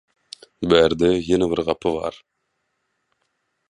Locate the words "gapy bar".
1.69-2.21